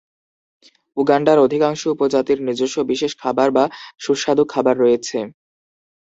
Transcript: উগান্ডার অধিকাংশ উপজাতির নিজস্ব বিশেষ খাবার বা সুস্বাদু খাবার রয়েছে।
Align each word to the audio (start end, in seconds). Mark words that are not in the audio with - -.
উগান্ডার 0.97 1.37
অধিকাংশ 1.39 1.81
উপজাতির 1.93 2.39
নিজস্ব 2.47 2.77
বিশেষ 2.91 3.11
খাবার 3.21 3.47
বা 3.51 3.63
সুস্বাদু 3.99 4.43
খাবার 4.53 4.75
রয়েছে। 4.77 5.17